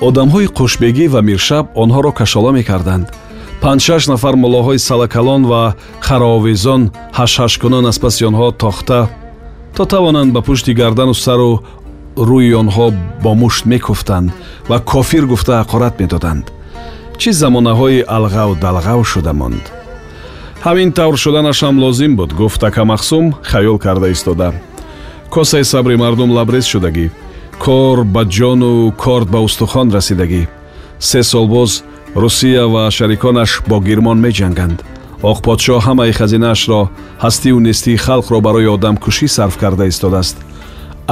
одамҳои 0.00 0.46
қушбегӣ 0.58 1.06
ва 1.14 1.20
миршаб 1.20 1.66
онҳоро 1.82 2.12
кашола 2.20 2.50
мекарданд. 2.52 3.06
Панҷшаш 3.62 4.02
нафар 4.12 4.34
муллоҳои 4.42 4.78
салакалон 4.88 5.42
ва 5.50 5.62
хароовезон 6.06 6.82
ҳашҳашкунон 7.18 7.84
аз 7.90 7.98
паси 8.04 8.22
онҳо 8.30 8.48
тохта 8.62 9.00
то 9.76 9.84
тавонанд 9.92 10.30
ба 10.32 10.40
пушти 10.48 10.72
гардану 10.80 11.14
сару 11.14 11.52
рӯи 12.28 12.52
онҳо 12.62 12.86
бо 13.22 13.32
мушт 13.42 13.64
мекуфтанд 13.72 14.28
ва 14.70 14.78
кофир 14.92 15.24
гуфта 15.32 15.52
ҳақорат 15.62 15.94
медоданд. 16.02 16.44
Чӣ 17.20 17.30
замонаҳои 17.42 18.06
алғаву 18.16 18.54
далғав 18.64 19.00
шуда 19.12 19.32
монд. 19.40 19.64
Ҳамин 20.66 20.90
тавр 20.98 21.16
шуданашам 21.24 21.74
лозим 21.82 22.12
буд 22.16 22.30
гуфт 22.40 22.60
акамахсум 22.68 23.24
хаёл 23.50 23.78
карда 23.78 24.08
истода. 24.14 24.48
Косаи 25.34 25.64
сабри 25.72 25.96
мардум 25.96 26.30
лабрез 26.36 26.64
шудагӣ 26.72 27.06
кор 27.58 28.04
ба 28.04 28.22
ҷону 28.36 28.92
корд 29.02 29.28
ба 29.34 29.38
устухон 29.46 29.90
расидагӣ. 29.96 30.42
Се 30.98 31.22
сол 31.22 31.46
боз 31.48 31.82
русия 32.16 32.64
ва 32.68 32.90
шариконаш 32.90 33.62
бо 33.68 33.80
гирмон 33.80 34.18
меҷанганд. 34.26 34.78
Оқ 35.30 35.38
подшоҳ 35.46 35.80
ҳамаи 35.86 36.12
хазинаашро 36.18 36.80
ҳастиву 37.24 37.60
нестии 37.68 38.02
халқро 38.06 38.38
барои 38.46 38.72
одамкушӣ 38.74 39.26
сарф 39.36 39.54
карда 39.62 39.84
истодааст. 39.86 40.36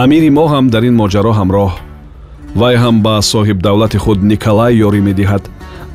Амири 0.02 0.30
мо 0.30 0.44
ҳам 0.52 0.66
дар 0.74 0.82
ин 0.88 0.94
моҷаро 1.02 1.32
ҳамроҳ. 1.40 1.70
Вай 2.60 2.76
ҳам 2.82 2.96
ба 3.06 3.14
соҳибдавлати 3.32 3.98
худ 4.04 4.18
николай 4.32 4.72
ёрӣ 4.86 5.00
медиҳад. 5.08 5.42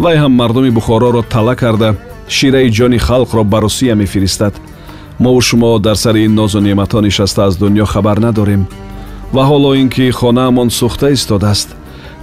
Вай 0.04 0.16
ҳам 0.22 0.34
мардуми 0.40 0.72
бухороро 0.78 1.22
тала 1.34 1.56
карда 1.62 1.90
шираи 2.36 2.74
ҷони 2.78 3.00
халқро 3.08 3.42
ба 3.52 3.58
русия 3.66 3.96
мефиристад. 3.96 4.54
Мову 5.20 5.42
шумо 5.42 5.80
дар 5.80 5.98
сари 6.04 6.20
ин 6.28 6.34
нозу 6.40 6.60
неъматҳо 6.60 7.00
нишаста 7.02 7.42
аз 7.48 7.54
дуньё 7.62 7.86
хабар 7.94 8.18
надорем 8.28 8.64
ва 9.34 9.44
ҳоло 9.50 9.72
ин 9.82 9.90
ки 9.96 10.06
хонаамон 10.20 10.70
сӯхта 10.80 11.08
истодааст. 11.18 11.70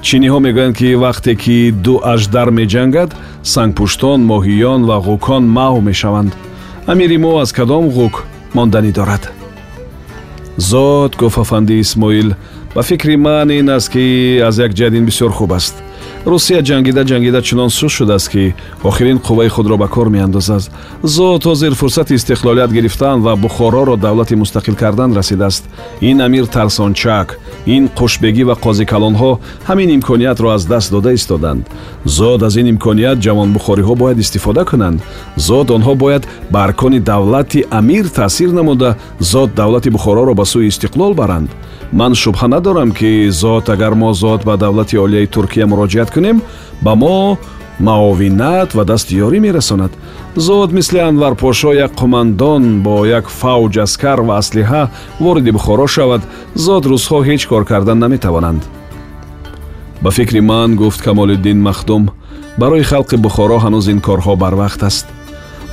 Чиниҳо 0.06 0.38
мегӯянд 0.46 0.74
ки 0.78 0.88
вақте 1.04 1.32
ки 1.42 1.56
ду 1.84 1.94
аждар 2.12 2.48
меҷангад 2.58 3.10
сангпуштон 3.52 4.20
моҳиён 4.30 4.80
ва 4.88 4.96
ғукон 5.08 5.42
маҳв 5.56 5.80
мешаванд. 5.88 6.32
Амири 6.92 7.18
мо 7.24 7.32
аз 7.42 7.50
кадом 7.58 7.84
ғук 7.96 8.14
монданӣ 8.56 8.92
дорад. 8.98 9.24
Зод 10.56 11.12
гуфт 11.20 11.38
афанди 11.38 11.80
исмоил 11.80 12.28
ба 12.74 12.82
фикри 12.82 13.16
ман 13.16 13.50
ин 13.50 13.68
аст 13.76 13.88
ки 13.92 14.04
аз 14.48 14.58
як 14.58 14.72
ҷиҳат 14.76 14.94
ин 14.98 15.04
бисёр 15.06 15.30
хуб 15.38 15.52
аст 15.52 15.74
русия 16.26 16.62
ҷангида 16.62 17.04
ҷангида 17.04 17.42
чунон 17.42 17.70
суст 17.70 17.96
шудааст 17.96 18.28
ки 18.32 18.54
охирин 18.82 19.18
қувваи 19.18 19.48
худро 19.48 19.76
ба 19.76 19.88
кор 19.88 20.08
меандозад. 20.08 20.70
Зод 21.02 21.44
ҳозир 21.44 21.74
фурсати 21.74 22.14
истиқлолият 22.14 22.72
гирифтан 22.72 23.20
ва 23.22 23.36
бухороро 23.36 23.96
давлати 23.96 24.34
мустақил 24.34 24.76
кардан 24.76 25.14
расидааст. 25.14 25.64
Ин 26.00 26.20
амир 26.20 26.46
тарсончак 26.46 27.38
ин 27.66 27.88
қушбегӣ 27.88 28.44
ва 28.44 28.54
қозикалонҳо 28.64 29.38
ҳамин 29.68 29.90
имкониятро 29.96 30.48
аз 30.56 30.64
даст 30.66 30.90
дода 30.90 31.12
истоданд. 31.12 31.70
Зод 32.04 32.42
аз 32.42 32.56
ин 32.56 32.66
имконият 32.66 33.18
ҷавонбухориҳо 33.18 33.94
бояд 33.94 34.18
истифода 34.18 34.64
кунанд. 34.64 35.02
Зод 35.36 35.70
онҳо 35.70 35.94
бояд 35.94 36.24
ба 36.50 36.58
аркони 36.64 37.00
давлати 37.00 37.64
амир 37.70 38.04
таъсир 38.08 38.50
намуда 38.52 38.96
зод 39.20 39.54
давлати 39.54 39.90
бухороро 39.90 40.34
ба 40.34 40.44
сӯи 40.44 40.68
истиқлол 40.68 41.14
баранд. 41.14 41.50
Ман 41.92 42.12
шубҳа 42.14 42.46
надорам 42.46 42.90
ки 42.92 43.30
зод 43.30 43.68
агар 43.68 43.94
мо 43.94 44.12
зод 44.12 44.44
ба 44.44 44.56
давлати 44.56 44.96
олияи 44.98 45.26
туркия 45.26 45.66
муроҷиат 45.66 46.10
кунем 46.10 46.42
ба 46.82 46.94
мо 46.94 47.38
маовинат 47.78 48.74
ва 48.74 48.84
дастиёрӣ 48.84 49.38
мерасонад. 49.40 49.92
Зод 50.36 50.72
мисли 50.72 50.98
анварпошо 50.98 51.72
як 51.74 51.92
қумандон 52.00 52.82
бо 52.82 53.06
як 53.06 53.26
фавҷ 53.28 53.78
аскар 53.82 54.20
ва 54.20 54.38
аслиҳа 54.38 54.90
вориди 55.20 55.50
бухоро 55.50 55.86
шавад. 55.86 56.22
Зод 56.54 56.84
рӯзҳо 56.86 57.18
ҳеҷ 57.28 57.46
кор 57.46 57.64
кардан 57.64 57.98
наметавонанд. 57.98 58.62
Ба 60.02 60.10
фикри 60.10 60.40
ман 60.40 60.76
гуфт 60.76 61.02
камолиддин 61.02 61.60
махдум 61.62 62.10
барои 62.58 62.82
халқи 62.82 63.16
бухоро 63.16 63.58
ҳанӯз 63.64 63.86
ин 63.92 64.00
корҳо 64.00 64.34
барвақт 64.36 64.82
аст. 64.82 65.06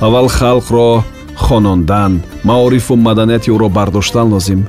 Аввал 0.00 0.28
халқро 0.38 1.02
хонондан 1.36 2.22
маорифу 2.44 2.96
маданияти 2.96 3.50
ӯро 3.50 3.68
бардоштан 3.68 4.28
лозим. 4.32 4.66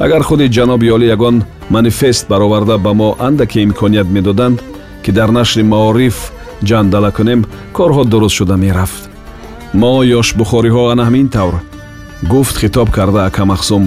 Агар 0.00 0.22
худи 0.22 0.46
ҷаноби 0.56 0.88
олӣ 0.94 1.06
ягон 1.16 1.44
манифест 1.70 2.28
бароварда 2.28 2.78
ба 2.78 2.92
мо 2.94 3.16
андаке 3.18 3.62
имконият 3.62 4.08
медоданд 4.16 4.62
ки 5.02 5.10
дар 5.12 5.30
нашри 5.30 5.62
маориф 5.62 6.32
ҷандала 6.68 7.10
кунем 7.16 7.40
корҳо 7.76 8.02
дуруст 8.12 8.36
шуда 8.38 8.56
мерафт 8.64 9.02
мо 9.80 9.94
ёшбухориҳо 10.20 10.82
ана 10.92 11.02
ҳамин 11.08 11.28
тавр 11.36 11.54
гуфт 12.32 12.56
хитоб 12.62 12.88
карда 12.96 13.20
акамахсум 13.28 13.84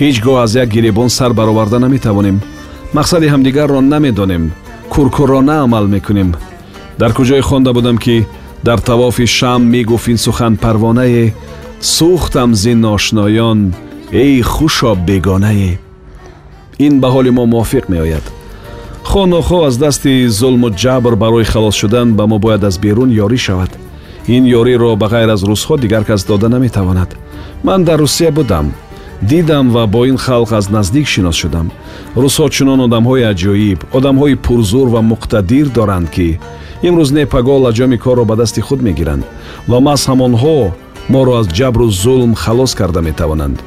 ҳеҷ 0.00 0.16
гоҳ 0.24 0.36
аз 0.44 0.52
як 0.62 0.68
гиребон 0.76 1.08
сар 1.16 1.32
бароварда 1.38 1.78
наметавонем 1.84 2.36
мақсади 2.96 3.26
ҳамдигарро 3.32 3.80
намедонем 3.80 4.44
куркурона 4.94 5.56
амал 5.64 5.86
мекунем 5.94 6.30
дар 7.00 7.10
куҷое 7.16 7.42
хонда 7.48 7.72
будам 7.72 7.96
ки 8.04 8.16
дар 8.66 8.78
тавофи 8.80 9.26
шам 9.26 9.60
мегуфт 9.72 10.08
ин 10.12 10.18
сухан 10.18 10.54
парвонае 10.56 11.34
сӯхтам 11.94 12.50
зин 12.62 12.84
ошноён 12.96 13.60
эй 14.12 14.34
хушо 14.42 14.94
бегонае 15.06 15.72
ин 16.86 16.94
ба 17.00 17.08
ҳоли 17.14 17.30
мо 17.36 17.44
мувофиқ 17.52 17.84
меояд 17.88 18.24
хонохо 19.14 19.62
аз 19.64 19.76
дасти 19.78 20.28
зулму 20.28 20.68
ҷабр 20.70 21.14
барои 21.16 21.44
халос 21.44 21.74
шудан 21.74 22.14
ба 22.14 22.26
мо 22.26 22.38
бояд 22.38 22.64
аз 22.64 22.78
берун 22.78 23.10
ёрӣ 23.24 23.38
шавад. 23.46 23.70
Ин 24.26 24.44
ёриро 24.44 24.96
ба 24.96 25.06
ғайр 25.12 25.30
аз 25.34 25.42
русҳо 25.50 25.78
дигар 25.78 26.04
кас 26.04 26.24
дода 26.24 26.48
наметавонад. 26.48 27.16
Ман 27.62 27.84
дар 27.84 27.98
русия 27.98 28.32
будам. 28.32 28.72
Дидам 29.22 29.70
ва 29.70 29.86
бо 29.86 30.04
ин 30.04 30.16
халқ 30.16 30.52
аз 30.58 30.70
наздик 30.70 31.06
шинос 31.06 31.36
шудам. 31.36 31.70
Русҳо 32.16 32.48
чунон 32.50 32.80
одамҳои 32.86 33.28
аҷоиб 33.32 33.78
одамҳои 33.98 34.34
пурзур 34.44 34.88
ва 34.94 35.00
муқтадир 35.10 35.66
доранд 35.76 36.08
ки 36.14 36.38
имрӯз 36.88 37.10
непаго 37.18 37.54
лаҷоми 37.66 37.98
корро 38.04 38.24
ба 38.24 38.34
дасти 38.36 38.60
худ 38.66 38.80
мегиранд 38.82 39.24
ва 39.70 39.78
маҳз 39.86 40.02
ҳамонҳо 40.10 40.58
моро 41.12 41.32
аз 41.40 41.46
ҷабру 41.58 41.86
зулм 42.02 42.32
халос 42.42 42.72
карда 42.74 43.00
метавонанд. 43.08 43.58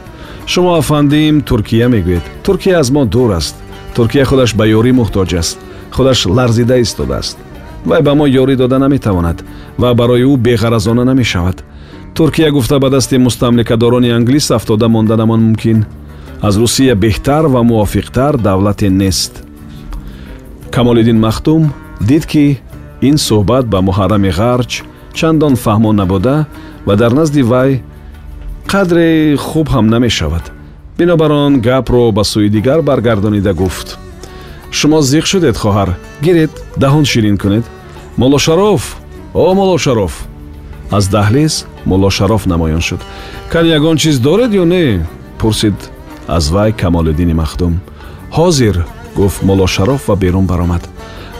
Шумо 0.51 0.71
афандим 0.81 1.35
туркия 1.41 1.87
мегӯед. 1.93 2.25
Туркия 2.45 2.79
аз 2.79 2.89
мо 2.95 3.05
дур 3.05 3.31
аст 3.39 3.55
туркия 3.97 4.25
худаш 4.29 4.51
ба 4.59 4.65
ёрӣ 4.77 4.91
муҳтоҷ 4.99 5.31
аст. 5.41 5.57
Худаш 5.95 6.19
ларзида 6.37 6.75
истодааст. 6.85 7.37
Вай 7.89 8.01
ба 8.07 8.13
мо 8.19 8.25
ёрӣ 8.41 8.55
дода 8.61 8.77
наметавонад 8.79 9.37
ва 9.81 9.89
барои 9.99 10.23
ӯ 10.31 10.37
беғаразона 10.45 11.03
намешавад. 11.03 11.57
Туркия 12.13 12.51
гуфта 12.51 12.79
ба 12.79 12.89
дасти 12.89 13.17
мустамликадорони 13.17 14.09
англис 14.17 14.51
афтода 14.51 14.87
монданамон 14.87 15.41
мумкин. 15.47 15.85
Аз 16.41 16.57
русия 16.57 16.95
беҳтар 16.95 17.43
ва 17.53 17.61
мувофиқтар 17.69 18.37
давлате 18.37 18.89
нест. 18.89 19.43
Камолиддин 20.71 21.19
махдум 21.19 21.73
дид 22.09 22.25
ки 22.31 22.59
ин 23.01 23.17
суҳбат 23.27 23.65
ба 23.73 23.79
муҳаррами 23.87 24.31
ғарҷ 24.39 24.71
чандон 25.17 25.55
фаҳмо 25.63 25.91
набуда 25.91 26.45
ва 26.87 26.95
дар 27.01 27.11
назди 27.19 27.41
вай 27.41 27.71
қадре 28.67 29.35
хуб 29.37 29.67
ҳам 29.73 29.85
намешавад 29.95 30.56
бинобар 30.97 31.31
он 31.31 31.61
гапро 31.61 32.11
ба 32.11 32.23
сӯи 32.23 32.49
дигар 32.49 32.81
баргардонида 32.81 33.53
гуфт. 33.53 33.97
Шумо 34.71 34.99
зиқ 35.01 35.25
шудед 35.25 35.57
хоҳар 35.57 35.89
гиред 36.21 36.51
даҳон 36.81 37.05
ширин 37.05 37.37
кунед 37.37 37.65
молошароф 38.17 38.97
о 39.33 39.53
молошароф 39.53 40.13
аз 40.91 41.07
даҳлиз 41.07 41.65
молошароф 41.85 42.45
намоён 42.45 42.81
шуд 42.81 43.01
кан 43.51 43.65
ягон 43.77 43.97
чиз 43.97 44.19
доред 44.19 44.51
ё 44.51 44.65
не? 44.65 45.05
Пурсид 45.39 45.77
аз 46.27 46.49
вай 46.49 46.71
камолиддини 46.73 47.33
махдум 47.33 47.73
ҳозир! 48.37 48.85
Гуфт 49.15 49.43
молошароф 49.43 50.07
ва 50.07 50.15
берун 50.15 50.45
баромад 50.45 50.83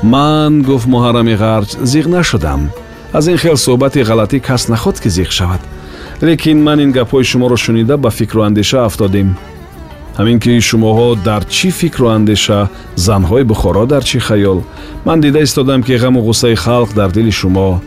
ман 0.04 0.62
гуфт 0.64 0.88
муҳаррами 0.88 1.36
ғарҷ 1.44 1.70
зиқ 1.94 2.06
нашудам. 2.08 2.62
Аз 3.14 3.28
ин 3.28 3.38
хел 3.38 3.58
суҳбати 3.58 4.02
ғалатӣ 4.10 4.38
кас 4.48 4.64
нахоҳд 4.72 4.98
ки 5.04 5.10
зиқ 5.18 5.30
шавад. 5.38 5.62
Лекин 6.22 6.58
ман 6.64 6.80
ин 6.80 6.92
гапҳои 6.98 7.24
шуморо 7.31 7.58
шунида 7.58 7.96
ба 7.98 8.10
фикру 8.10 8.42
андеша 8.42 8.86
афтодем 8.86 9.30
ҳамин 10.18 10.38
ки 10.44 10.52
шумоҳо 10.69 11.10
дар 11.28 11.42
чӣ 11.56 11.69
фикру 11.80 12.08
андеша 12.18 12.60
занҳои 13.08 13.44
бухоро 13.52 13.84
дар 13.94 14.04
чӣ 14.10 14.19
хаёл? 14.28 14.60
Ман 15.06 15.18
дида 15.22 15.40
истодам 15.48 15.81
ки 15.88 15.94
ғаму 16.04 16.19
ғуссаи 16.28 16.56
халқ 16.66 16.90
дар 17.00 17.10
дили 17.18 17.31
шумо. 17.40 17.81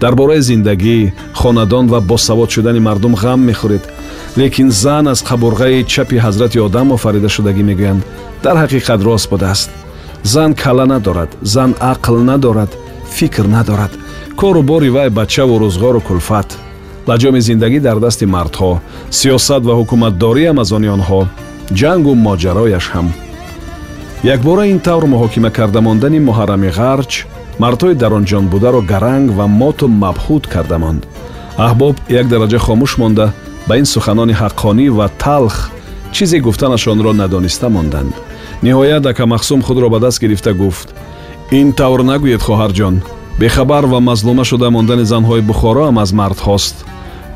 Дар 0.00 0.14
бораи 0.20 0.40
зиндагӣ 0.50 1.12
хонадон 1.40 1.86
ва 1.92 2.00
босавод 2.00 2.50
шудани 2.50 2.80
мардум 2.80 3.14
ғам 3.22 3.40
мехӯред. 3.48 3.84
Лекин 4.38 4.70
зан 4.70 5.04
аз 5.12 5.20
қабурғаи 5.28 5.86
чапи 5.92 6.16
ҳазрати 6.24 6.58
одам 6.66 6.92
офаридашудагӣ 6.96 7.62
мегӯянд. 7.70 8.02
Дар 8.44 8.56
ҳақиқат 8.62 9.00
рост 9.08 9.30
будааст. 9.30 9.70
Зан 10.32 10.54
кала 10.54 10.86
надорад 10.86 11.30
зан 11.42 11.70
ақл 11.92 12.16
надорад 12.30 12.70
фикр 13.16 13.46
надорад. 13.56 13.92
Кору 14.36 14.62
бори 14.62 14.90
вай 14.96 15.08
бачаву 15.10 15.58
рӯзғору 15.62 16.00
кулфат. 16.08 16.48
Лаҷоми 17.08 17.40
зиндагӣ 17.48 17.80
дар 17.80 17.98
дасти 18.04 18.24
мардҳо 18.34 18.72
сиёсат 19.18 19.62
ва 19.68 19.74
ҳукуматдориам 19.78 20.58
аз 20.62 20.72
они 20.72 20.88
онҳо 20.96 21.20
ҷангу 21.80 22.12
моҷарояш 22.26 22.86
ҳам. 22.92 23.08
Якбора 24.34 24.64
ин 24.72 24.78
тавр 24.86 25.04
муҳокима 25.14 25.50
карда 25.50 25.80
мондани 25.80 26.20
муҳаррами 26.28 26.70
ғарч 26.78 27.12
мардҳои 27.62 27.94
дар 28.02 28.12
он 28.18 28.24
ҷонбударо 28.30 28.80
гаранг 28.92 29.26
ва 29.38 29.46
моту 29.60 29.86
мабҳуд 30.04 30.44
карда 30.54 30.78
монд. 30.78 31.02
Аҳбоб 31.66 31.96
як 32.20 32.26
дараҷа 32.32 32.58
хомӯш 32.66 32.92
монда 33.02 33.26
ба 33.68 33.74
ин 33.80 33.86
суханони 33.94 34.34
ҳаққонӣ 34.42 34.86
ва 34.98 35.06
талх 35.24 35.56
чизе 36.14 36.38
гуфтанашонро 36.46 37.12
надониста 37.12 37.68
монданд. 37.76 38.14
Ниҳоят 38.62 39.04
акамахсум 39.06 39.60
худро 39.62 39.88
ба 39.90 39.98
даст 40.04 40.20
гирифта 40.20 40.52
гуфт 40.54 40.88
ин 41.50 41.72
тавр 41.72 42.00
нагӯед 42.02 42.42
хоҳарҷон 42.42 42.94
бехабар 43.38 43.84
ва 43.86 44.00
мазлума 44.00 44.44
шуда 44.44 44.70
мондани 44.70 45.04
занҳои 45.04 45.40
бухороам 45.40 45.98
аз 45.98 46.10
мардҳост 46.12 46.76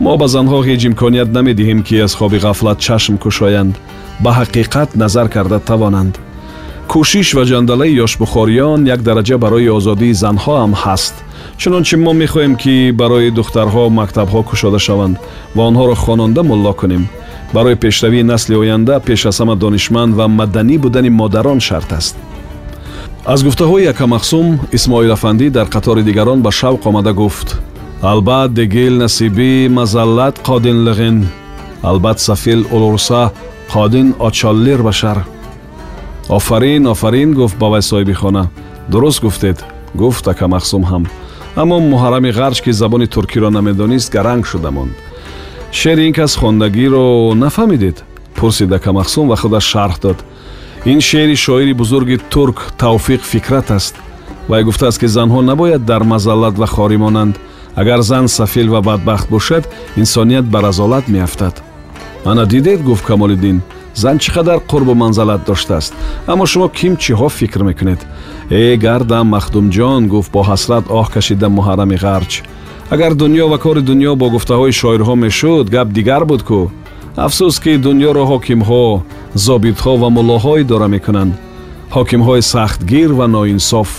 мо 0.00 0.16
ба 0.20 0.26
занҳо 0.34 0.58
ҳеҷ 0.68 0.82
имконият 0.88 1.30
намедиҳем 1.36 1.80
ки 1.86 1.94
аз 2.06 2.12
хоби 2.14 2.38
ғафлат 2.46 2.78
чашм 2.86 3.14
кушоянд 3.24 3.74
ба 4.24 4.30
ҳақиқат 4.38 4.88
назар 5.02 5.28
карда 5.28 5.58
тавонанд. 5.70 6.14
Кӯшиш 6.92 7.28
ва 7.36 7.44
ҷандалаи 7.50 7.98
ёшбухориён 8.04 8.80
як 8.94 9.00
дараҷа 9.08 9.36
барои 9.44 9.68
озодии 9.78 10.18
занҳо 10.22 10.54
ҳам 10.60 10.72
ҳаст. 10.82 11.14
Чунончи 11.60 11.96
мо 12.04 12.12
мехоҳем 12.22 12.54
ки 12.62 12.74
барои 13.00 13.30
духтарҳо 13.38 13.84
мактабҳо 14.00 14.40
кушода 14.50 14.78
шаванд 14.86 15.16
ва 15.56 15.62
онҳоро 15.70 15.94
хононда 16.04 16.42
мулло 16.50 16.72
кунем. 16.80 17.04
Барои 17.54 17.80
пешравии 17.84 18.28
насли 18.32 18.54
оянда 18.62 18.94
пеш 19.06 19.20
аз 19.30 19.38
ҳама 19.40 19.54
донишманд 19.64 20.12
ва 20.18 20.26
маданӣ 20.38 20.76
будани 20.84 21.10
модарон 21.20 21.60
шарт 21.68 21.90
аст. 21.98 22.16
Аз 23.32 23.40
гуфтаҳои 23.46 23.88
якамахсум 23.92 24.46
исмоилафандӣ 24.76 25.46
дар 25.56 25.66
қатори 25.74 26.02
дигарон 26.08 26.38
ба 26.42 26.50
шавқ 26.60 26.80
омада 26.88 27.12
гуфт. 27.12 27.48
Албат 28.02 28.50
дегил 28.58 28.94
насибӣ 29.02 29.68
мазаллат 29.78 30.34
қодин 30.48 30.78
лиғин 30.86 31.16
албат 31.82 32.18
сафил 32.20 32.60
улурса 32.74 33.32
қодин 33.72 34.14
очоллир 34.18 34.82
башар 34.82 35.24
офарин 36.28 36.86
офарин 36.86 37.34
гуфт 37.34 37.56
ба 37.58 37.68
вай 37.68 37.82
соҳиби 37.82 38.14
хона 38.14 38.48
дуруст 38.88 39.22
гуфтед 39.22 39.64
гуфт 39.94 40.28
акамахсум 40.28 40.84
ҳам 40.90 41.04
аммо 41.56 41.78
муҳаррами 41.78 42.30
ғарч 42.38 42.62
ки 42.64 42.72
забони 42.72 43.06
туркиро 43.06 43.50
намедонист 43.50 44.12
гаранг 44.12 44.46
шуда 44.46 44.70
монд 44.70 44.92
шеъри 45.72 46.06
ин 46.08 46.12
кас 46.12 46.36
хондагиро 46.36 47.34
нафаҳмидед 47.34 47.96
пурсид 48.34 48.72
акамахсум 48.72 49.28
ва 49.28 49.36
худаш 49.36 49.64
шарҳ 49.72 50.00
дод 50.02 50.18
ин 50.84 51.00
шеъри 51.00 51.36
шоири 51.36 51.72
бузурги 51.72 52.18
турк 52.32 52.58
тавфиқ 52.78 53.22
фикрат 53.32 53.70
аст 53.70 53.94
вай 54.48 54.64
гуфтааст 54.64 54.98
ки 55.00 55.06
занҳо 55.06 55.40
набояд 55.42 55.84
дар 55.84 56.02
мазаллат 56.02 56.54
ва 56.58 56.66
хорӣ 56.66 56.96
монанд 57.04 57.34
агар 57.76 58.00
зан 58.02 58.28
сафил 58.28 58.68
ва 58.70 58.80
бадбахт 58.82 59.30
бошад 59.30 59.64
инсоният 59.96 60.46
ба 60.52 60.58
разолат 60.62 61.08
меафтад 61.08 61.69
ана 62.24 62.46
дидед 62.46 62.82
гуфт 62.82 63.04
камолиддин 63.04 63.62
зан 63.94 64.18
чӣ 64.18 64.30
қадар 64.30 64.58
қурбу 64.70 64.94
манзалат 64.94 65.44
доштааст? 65.46 65.94
Аммо 66.26 66.46
шумо 66.46 66.68
ким 66.68 66.96
чиҳо 66.96 67.28
фикр 67.28 67.62
мекунед? 67.62 68.00
Э 68.50 68.76
гардам 68.76 69.26
махдумҷон 69.34 70.08
гуфт 70.08 70.32
бо 70.32 70.40
ҳасрат 70.42 70.84
оҳ 70.88 71.06
кашида 71.14 71.48
муҳаррами 71.48 71.96
ғарч. 72.04 72.32
Агар 72.90 73.12
дунё 73.14 73.48
ва 73.48 73.58
кори 73.58 73.82
дунё 73.82 74.12
бо 74.16 74.26
гуфтаҳои 74.34 74.72
шоирҳо 74.80 75.14
мешуд 75.24 75.66
гап 75.70 75.88
дигар 75.96 76.24
буд 76.24 76.42
кӯ 76.48 76.60
афсӯс 77.24 77.56
ки 77.62 77.72
дунёро 77.84 78.24
ҳокимҳо 78.32 78.84
зобитҳо 79.46 79.92
ва 80.02 80.08
муллоҳо 80.16 80.52
идора 80.62 80.88
мекунанд. 80.94 81.32
Ҳокимҳои 81.96 82.42
сахтгир 82.52 83.10
ва 83.18 83.26
ноинсоф. 83.34 83.90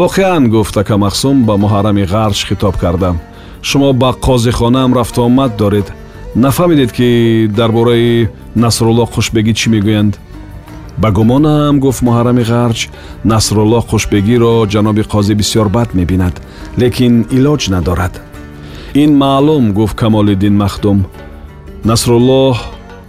Воқеан 0.00 0.44
гуфт 0.54 0.74
акамахсум 0.82 1.36
ба 1.48 1.54
муҳаррами 1.62 2.04
ғарч 2.12 2.38
хитоб 2.48 2.74
карда 2.82 3.10
шумо 3.68 3.92
ба 3.92 4.10
қозихонаам 4.26 4.90
рафтуомад 4.98 5.56
доред 5.56 5.86
нафаҳмидед 6.34 6.92
ки 6.92 7.48
дар 7.48 7.70
бораи 7.72 8.28
насрулло 8.56 9.06
хушбегӣ 9.06 9.52
чӣ 9.54 9.68
мегӯянд? 9.70 10.18
Ба 10.98 11.10
гумонам 11.10 11.80
гуфт 11.80 12.02
муҳаррами 12.02 12.42
ғарч 12.42 12.88
насрулло 13.24 13.80
хушбегиро 13.80 14.66
ҷаноби 14.72 15.02
қозӣ 15.12 15.34
бисёр 15.40 15.68
бад 15.68 15.88
мебинад 15.94 16.34
лекин 16.78 17.26
илоҷ 17.36 17.62
надорад. 17.74 18.14
Ин 18.94 19.10
маълум 19.22 19.72
гуфт 19.72 19.96
камолиддин 19.96 20.56
махдум 20.56 21.06
насрулло 21.84 22.56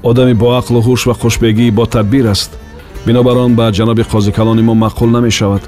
одами 0.03 0.33
боақлу 0.33 0.79
ҳуш 0.87 1.01
ва 1.07 1.13
хушбегӣ 1.13 1.71
бо 1.71 1.85
тадбир 1.85 2.25
аст. 2.27 2.51
Бинобар 3.05 3.37
он 3.37 3.55
ба 3.55 3.71
ҷаноби 3.71 4.03
қозикалони 4.03 4.61
мо 4.61 4.73
маъқул 4.73 5.09
намешавад. 5.17 5.63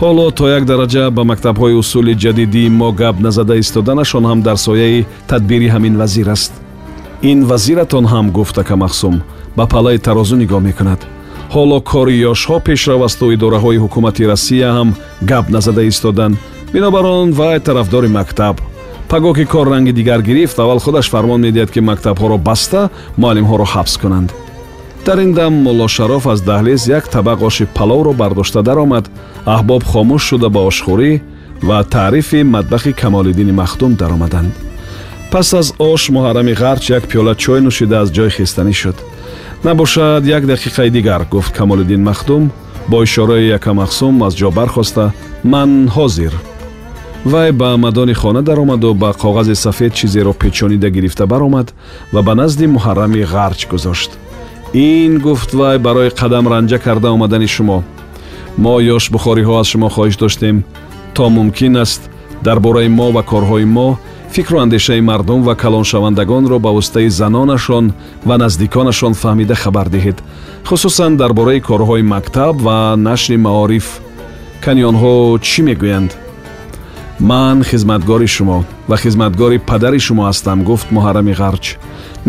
Ҳоло 0.00 0.30
то 0.30 0.48
як 0.48 0.64
дараҷа 0.64 1.10
ба 1.10 1.22
мактабҳои 1.24 1.78
усули 1.82 2.14
ҷадидии 2.14 2.68
мо 2.68 2.92
гап 2.92 3.16
назада 3.20 3.54
истоданашон 3.56 4.24
ҳам 4.24 4.40
дар 4.42 4.56
сояи 4.56 5.06
тадбири 5.28 5.68
ҳамин 5.74 5.96
вазир 5.96 6.28
аст 6.28 6.52
ин 7.22 7.44
вазиратон 7.44 8.04
ҳам 8.12 8.30
гуфт 8.30 8.58
акамахсум 8.58 9.22
ба 9.56 9.66
паллаи 9.66 9.98
тарозу 9.98 10.36
нигоҳ 10.36 10.62
мекунад. 10.68 11.00
Ҳоло 11.54 11.78
кори 11.90 12.14
ёшҳо 12.32 12.56
пешравасту 12.68 13.24
идораҳои 13.34 13.82
ҳукумати 13.84 14.28
россия 14.32 14.68
ҳам 14.76 14.88
гап 15.30 15.46
назада 15.54 15.82
истоданд 15.90 16.36
бинобар 16.72 17.04
он 17.04 17.30
вай 17.32 17.60
тарафдори 17.60 18.08
мактаб. 18.18 18.56
Паго 19.08 19.30
ки 19.34 19.44
кор 19.44 19.66
ранги 19.72 19.92
дигар 19.92 20.20
гирифт 20.28 20.58
аввал 20.58 20.80
худаш 20.84 21.06
фармон 21.10 21.40
медиҳад 21.46 21.70
ки 21.74 21.80
мактабҳоро 21.90 22.36
баста 22.48 22.90
муаллимҳоро 23.20 23.66
ҳабс 23.74 23.94
кунанд. 24.02 24.28
Дар 25.06 25.18
ин 25.24 25.32
дам 25.38 25.52
молло 25.66 25.88
шароф 25.96 26.26
аз 26.26 26.40
даҳлиз 26.50 26.82
як 26.98 27.04
табақ 27.14 27.40
оши 27.48 27.64
паловро 27.76 28.12
бардошта 28.12 28.62
даромад. 28.68 29.04
Аҳбоб 29.54 29.82
хомӯш 29.90 30.22
шуда 30.28 30.48
ба 30.54 30.60
ошхӯрӣ 30.70 31.10
ва 31.68 31.78
таърифи 31.94 32.42
матбахи 32.54 32.92
камолиддини 32.92 33.52
махдум 33.52 33.92
даромаданд 33.94 34.71
пас 35.32 35.54
аз 35.54 35.68
ош 35.78 36.02
муҳаррами 36.16 36.54
ғарч 36.62 36.84
як 36.96 37.04
пиёла 37.10 37.34
чой 37.34 37.60
нӯшида 37.66 37.96
аз 38.02 38.08
ҷой 38.16 38.30
хистанӣ 38.36 38.72
шуд. 38.80 38.96
Набошад 39.64 40.26
як 40.26 40.44
дақиқаи 40.44 40.90
дигар 40.90 41.22
гуфт 41.30 41.52
камолиддин 41.56 42.02
махдум 42.02 42.50
бо 42.88 43.02
ишораи 43.02 43.48
якамахсум 43.58 44.22
аз 44.22 44.34
ҷо 44.40 44.50
бархоста 44.58 45.12
ман 45.44 45.88
ҳозир 45.96 46.32
вай 47.24 47.52
ба 47.52 47.76
мадони 47.76 48.14
хона 48.14 48.42
даромаду 48.42 48.94
ба 48.94 49.14
коғази 49.22 49.54
сафед 49.54 49.94
чизеро 49.94 50.32
печонида 50.32 50.90
гирифта 50.90 51.26
баромад 51.26 51.74
ва 52.12 52.22
ба 52.22 52.34
назди 52.34 52.66
муҳаррами 52.66 53.24
ғарч 53.34 53.68
гузошт. 53.70 54.10
Ин 54.74 55.18
гуфт 55.18 55.54
вай 55.54 55.78
барои 55.78 56.10
қадам 56.10 56.44
ранҷа 56.52 56.78
карда 56.78 57.10
омадани 57.10 57.46
шумо. 57.46 57.82
Мо 58.58 58.80
ёш 58.80 59.10
бухориҳо 59.10 59.60
аз 59.60 59.66
шумо 59.66 59.88
хоҳиш 59.88 60.16
доштем. 60.16 60.64
То 61.14 61.30
мумкин 61.30 61.76
аст 61.76 62.10
дар 62.42 62.58
бораи 62.60 62.88
мо 62.88 63.12
ва 63.12 63.22
корҳои 63.22 63.64
мо 63.64 63.98
фикру 64.32 64.58
андешаи 64.60 65.00
мардум 65.00 65.42
ва 65.42 65.54
калоншавандагонро 65.54 66.58
ба 66.58 66.70
воситаи 66.70 67.08
занонашон 67.08 67.92
ва 68.24 68.38
наздиконашон 68.38 69.12
фаҳмида 69.12 69.54
хабар 69.54 69.88
диҳед. 69.88 70.18
Хусусан 70.64 71.16
дар 71.16 71.32
бораи 71.32 71.60
корҳои 71.60 72.02
мактаб 72.02 72.54
ва 72.66 72.96
нашри 72.96 73.36
маориф 73.36 74.00
кани 74.64 74.82
онҳо 74.90 75.38
чӣ 75.48 75.60
мегӯянд? 75.68 76.10
Ман 77.20 77.62
хизматгори 77.62 78.26
шумо 78.26 78.64
ва 78.88 78.96
хизматгори 78.96 79.58
падари 79.58 80.00
шумо 80.06 80.22
ҳастам 80.28 80.58
гуфт 80.68 80.88
муҳаррами 80.96 81.34
ғарч. 81.40 81.64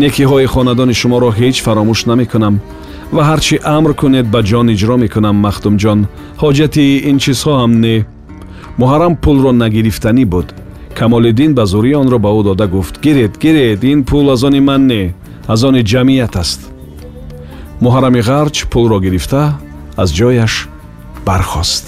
Некиҳои 0.02 0.46
хонадони 0.54 0.94
шуморо 1.00 1.30
ҳеҷ 1.38 1.56
фаромӯш 1.64 2.00
намекунам 2.10 2.54
ва 3.14 3.22
ҳар 3.28 3.40
чӣ 3.46 3.56
амр 3.76 3.92
кунед 4.00 4.26
ба 4.34 4.40
ҷон 4.50 4.66
иҷро 4.74 4.96
мекунам 5.04 5.36
махдумҷон 5.46 6.00
ҳоҷати 6.42 6.84
ин 7.10 7.16
чизҳо 7.24 7.52
ҳам 7.60 7.72
не. 7.84 7.96
Муҳаррам 8.80 9.14
пулро 9.22 9.52
нагирифтанӣ 9.62 10.24
буд 10.32 10.48
камолиддин 10.98 11.52
ба 11.54 11.64
зурӣ 11.72 11.92
онро 12.02 12.18
ба 12.24 12.30
ӯ 12.38 12.42
дода 12.48 12.66
гуфт 12.74 12.94
гиред 13.04 13.34
гиред 13.42 13.84
ин 13.84 14.04
пул 14.08 14.26
аз 14.34 14.42
они 14.48 14.60
ман 14.60 14.82
не 14.86 15.14
аз 15.52 15.60
они 15.64 15.82
ҷамъият 15.92 16.34
аст 16.42 16.60
муҳаррами 17.84 18.20
ғарч 18.28 18.56
пулро 18.72 18.98
гирифта 19.00 19.42
аз 19.96 20.08
ҷояш 20.18 20.68
бархост. 21.26 21.84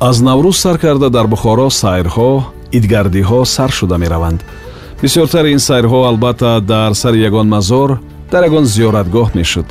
Аз 0.00 0.16
наврӯз 0.20 0.56
сар 0.62 0.76
карда 0.78 1.08
дар 1.10 1.26
бухоро 1.26 1.68
сайрҳо 1.82 2.30
идгардиҳо 2.76 3.44
сар 3.44 3.70
шуда 3.78 3.96
мераванд. 3.98 4.40
Бисёртари 5.02 5.48
ин 5.56 5.60
сайрҳо 5.68 6.00
албатта 6.10 6.60
дар 6.60 6.92
сари 6.94 7.18
ягон 7.28 7.48
мазор 7.48 7.90
дар 8.34 8.44
ягон 8.50 8.64
зиёратгоҳ 8.74 9.28
мешуд. 9.38 9.68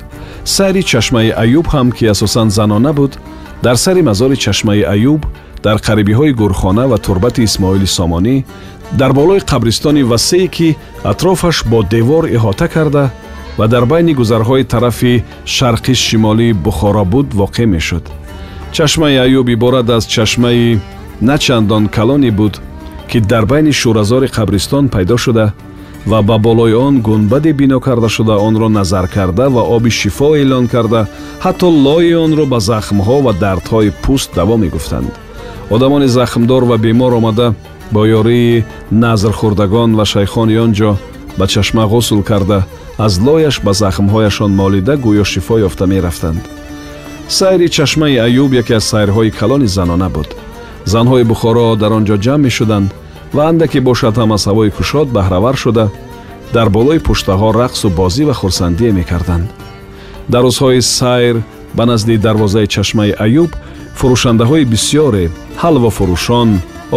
Сайри 0.55 0.83
чашмаи 0.91 1.29
аюб 1.43 1.67
ҳам 1.73 1.87
ки 1.97 2.05
асосан 2.13 2.47
занона 2.57 2.91
буд 2.99 3.13
дар 3.65 3.75
сари 3.83 4.01
мазори 4.09 4.37
чашмаи 4.45 4.83
аюб 4.95 5.21
дар 5.65 5.77
қарибиҳои 5.87 6.33
гурхона 6.41 6.83
ва 6.91 6.97
турбати 7.05 7.41
исмоили 7.43 7.87
сомонӣ 7.97 8.35
дар 8.99 9.11
болои 9.19 9.39
қабристони 9.51 10.03
васеъе 10.11 10.47
ки 10.55 10.77
атрофаш 11.11 11.57
бо 11.71 11.79
девор 11.93 12.23
иҳота 12.35 12.67
карда 12.75 13.05
ва 13.57 13.65
дар 13.73 13.85
байни 13.91 14.13
гузарҳои 14.19 14.63
тарафи 14.73 15.23
шарқи 15.55 15.93
шимолии 16.05 16.53
бухоро 16.65 17.05
буд 17.13 17.27
воқеъ 17.41 17.65
мешуд. 17.65 18.03
Чашмаи 18.71 19.17
аюб 19.25 19.47
иборат 19.55 19.89
аз 19.89 20.03
чашмаи 20.05 20.79
начандон 21.21 21.87
калоне 21.95 22.31
буд 22.31 22.61
ки 23.09 23.19
дар 23.31 23.45
байни 23.45 23.71
шӯразори 23.79 24.27
қабристон 24.37 24.89
пайдо 24.89 25.17
шуда 25.17 25.45
ва 26.05 26.21
ба 26.21 26.37
болои 26.37 26.73
он 26.73 27.01
гунбаде 27.01 27.53
бино 27.53 27.79
карда 27.79 28.09
шуда 28.09 28.37
онро 28.37 28.69
назар 28.69 29.07
карда 29.07 29.49
ва 29.49 29.61
оби 29.61 29.89
шифо 29.89 30.35
эълон 30.35 30.67
карда 30.67 31.07
ҳатто 31.43 31.67
лои 31.85 32.13
онро 32.15 32.45
ба 32.45 32.59
захмҳо 32.59 33.21
ва 33.21 33.33
дардҳои 33.33 33.91
пӯст 34.03 34.29
даво 34.35 34.57
мегуфтанд. 34.57 35.11
Одамони 35.69 36.07
захмдор 36.07 36.63
ва 36.63 36.77
бемор 36.77 37.13
омада 37.13 37.53
бо 37.91 38.05
ёрии 38.05 38.63
назрхӯрдагон 38.91 39.95
ва 39.95 40.05
шайхони 40.05 40.57
он 40.57 40.71
ҷо 40.73 40.91
ба 41.37 41.47
чашма 41.47 41.83
ғусл 41.93 42.21
карда 42.23 42.65
аз 42.97 43.19
лояш 43.19 43.61
ба 43.65 43.71
захмҳояшон 43.73 44.51
молида 44.51 44.93
гӯё 44.95 45.23
шифо 45.23 45.55
ёфта 45.67 45.85
мерафтанд. 45.87 46.41
Сайри 47.27 47.69
чашмаи 47.69 48.17
аюб 48.17 48.53
яке 48.53 48.73
аз 48.75 48.83
сайрҳои 48.91 49.31
калони 49.31 49.67
занона 49.67 50.09
буд. 50.09 50.29
Занҳои 50.85 51.23
бухоро 51.23 51.75
дар 51.75 51.91
он 51.91 52.03
ҷо 52.05 52.17
ҷамъ 52.25 52.43
мешуданд 52.47 52.91
ва 53.33 53.43
андаке 53.49 53.79
бошад 53.89 54.15
ҳам 54.19 54.31
аз 54.35 54.43
ҳавои 54.49 54.71
кушод 54.77 55.07
баҳравар 55.17 55.55
шуда 55.63 55.85
дар 56.55 56.67
болои 56.69 56.99
пуштаҳо 57.07 57.49
рақсу 57.63 57.87
бозӣ 57.99 58.23
ва 58.29 58.33
хурсандие 58.41 58.91
мекарданд. 58.99 59.47
Дар 60.31 60.43
рӯзҳои 60.47 60.81
сайр 60.81 61.35
ба 61.77 61.83
назди 61.85 62.15
дарвозаи 62.25 62.67
чашмаи 62.75 63.11
аюб 63.25 63.51
фурӯшандаҳои 63.99 64.69
бисьёре 64.71 65.25
ҳалвофурӯшон 65.61 66.49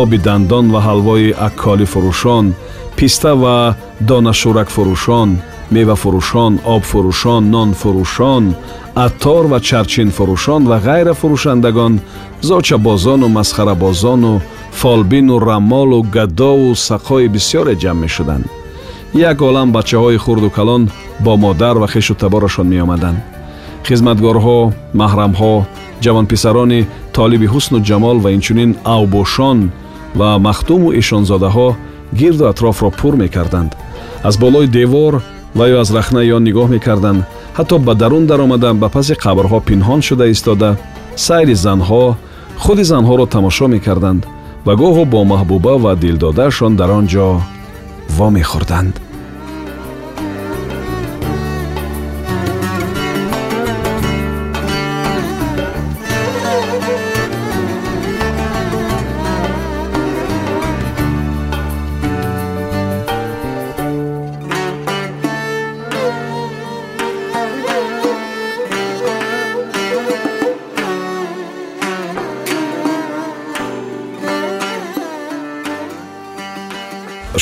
оби 0.02 0.18
дандон 0.26 0.66
ва 0.74 0.80
ҳалвои 0.88 1.36
акколифурӯшон 1.48 2.46
писта 2.96 3.32
ва 3.42 3.56
донашӯракфурӯшон 4.08 5.30
мевафурӯшон 5.74 6.52
обфурӯшон 6.74 7.42
нонфурӯшон 7.54 8.44
аттор 9.06 9.44
ва 9.52 9.58
чарчинфурӯшон 9.68 10.62
ва 10.70 10.76
ғайра 10.86 11.14
фурӯшандагон 11.20 11.94
зочабозону 12.48 13.28
масхарабозону 13.28 14.40
фолбину 14.80 15.38
раммолу 15.48 16.02
гадову 16.16 16.70
сақҳои 16.88 17.28
бисьёре 17.34 17.74
ҷамъ 17.82 18.00
мешуданд. 18.04 18.46
Як 19.14 19.38
олам 19.48 19.68
бачаҳои 19.72 20.18
хурду 20.24 20.50
калон 20.50 20.82
бо 21.24 21.36
модар 21.36 21.76
ва 21.78 21.88
хешу 21.88 22.14
таборашон 22.14 22.66
меомаданд. 22.74 23.18
Хизматгорҳо 23.88 24.58
маҳрамҳо 25.00 25.54
ҷавонписарони 26.04 26.86
толиби 27.16 27.46
ҳусну 27.54 27.78
ҷамол 27.88 28.16
ва 28.24 28.30
инчунин 28.36 28.70
авбошон 28.96 29.58
ва 30.18 30.38
махдуму 30.46 30.88
эшонзодаҳо 31.00 31.68
гирду 32.20 32.44
атрофро 32.52 32.90
пур 33.00 33.14
мекарданд. 33.22 33.70
Аз 34.28 34.34
болои 34.38 34.66
девор 34.66 35.12
ва 35.58 35.64
ё 35.74 35.76
аз 35.80 35.90
рахнаи 35.96 36.32
он 36.36 36.42
нигоҳ 36.48 36.68
мекарданд. 36.76 37.20
Ҳатто 37.58 37.78
ба 37.86 37.94
дарун 37.94 38.24
даромада 38.26 38.70
ба 38.82 38.88
паси 38.96 39.14
қабрҳо 39.24 39.58
пинҳон 39.68 40.00
шуда 40.08 40.26
истода. 40.34 40.70
Сайри 41.26 41.54
занҳо 41.66 42.04
худи 42.62 42.84
занҳоро 42.92 43.26
тамошо 43.34 43.64
мекарданд. 43.74 44.22
Ва 44.66 44.72
гоҳо 44.80 45.04
бо 45.12 45.20
маҳбуба 45.32 45.74
ва 45.84 45.92
дилдодаашон 46.02 46.72
дар 46.80 46.90
он 46.98 47.04
ҷо 47.12 47.26
вомехӯрданд 48.16 49.05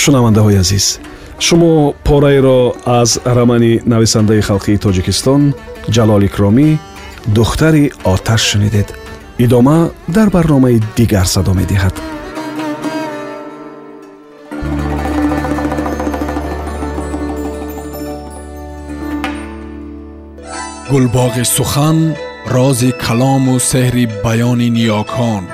шунавандаҳои 0.03 0.57
азиз 0.65 0.87
шумо 1.47 1.95
пораеро 2.07 2.61
аз 3.01 3.11
рамани 3.37 3.73
нависандаи 3.93 4.47
халқии 4.49 4.83
тоҷикистон 4.85 5.43
ҷалол 5.95 6.23
икромӣ 6.29 6.69
духтари 7.37 7.93
оташ 8.05 8.43
шунидед. 8.51 8.89
Идома 9.39 9.91
дар 10.09 10.29
барномаи 10.31 10.81
дигар 10.97 11.27
садо 11.35 11.53
медиҳад. 11.61 11.95
Гулбоғи 20.91 21.45
сухан 21.57 21.99
рози 22.55 22.91
калому 23.05 23.55
сеҳри 23.71 24.05
баёни 24.25 24.69
ниёкон 24.79 25.54